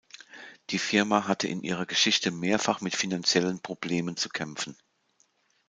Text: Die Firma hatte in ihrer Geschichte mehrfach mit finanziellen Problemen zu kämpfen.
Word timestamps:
Die 0.71 0.79
Firma 0.79 1.27
hatte 1.27 1.47
in 1.47 1.61
ihrer 1.61 1.85
Geschichte 1.85 2.31
mehrfach 2.31 2.81
mit 2.81 2.95
finanziellen 2.95 3.61
Problemen 3.61 4.17
zu 4.17 4.29
kämpfen. 4.29 4.75